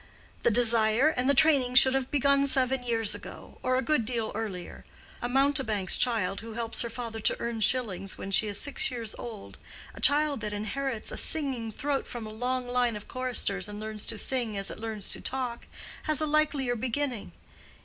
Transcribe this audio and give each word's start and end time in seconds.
The 0.39 0.49
desire 0.49 1.09
and 1.09 1.29
the 1.29 1.35
training 1.35 1.75
should 1.75 1.93
have 1.93 2.09
begun 2.09 2.47
seven 2.47 2.83
years 2.83 3.13
ago—or 3.13 3.75
a 3.75 3.83
good 3.83 4.03
deal 4.03 4.31
earlier. 4.33 4.83
A 5.21 5.29
mountebank's 5.29 5.95
child 5.95 6.41
who 6.41 6.53
helps 6.53 6.81
her 6.81 6.89
father 6.89 7.19
to 7.19 7.37
earn 7.39 7.59
shillings 7.59 8.17
when 8.17 8.31
she 8.31 8.47
is 8.47 8.59
six 8.59 8.89
years 8.89 9.13
old—a 9.19 10.01
child 10.01 10.41
that 10.41 10.53
inherits 10.53 11.11
a 11.11 11.17
singing 11.17 11.71
throat 11.71 12.07
from 12.07 12.25
a 12.25 12.33
long 12.33 12.67
line 12.67 12.95
of 12.95 13.07
choristers 13.07 13.67
and 13.69 13.79
learns 13.79 14.07
to 14.07 14.17
sing 14.17 14.57
as 14.57 14.71
it 14.71 14.79
learns 14.79 15.11
to 15.11 15.21
talk, 15.21 15.67
has 16.05 16.19
a 16.19 16.25
likelier 16.25 16.75
beginning. 16.75 17.31